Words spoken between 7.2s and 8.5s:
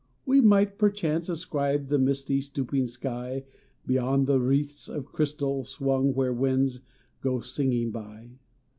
go singing by.